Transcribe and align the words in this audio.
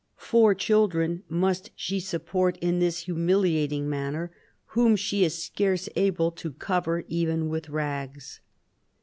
Four 0.17 0.55
children 0.55 1.21
must 1.29 1.69
she 1.75 1.99
support 1.99 2.57
in 2.59 2.79
this 2.79 3.03
humiliating 3.03 3.87
manner, 3.87 4.31
whom 4.73 4.95
she 4.95 5.23
is 5.23 5.43
scarce 5.43 5.87
able 5.95 6.31
to 6.31 6.53
cover 6.53 7.03
even 7.07 7.49
with 7.49 7.69
rags." 7.69 8.41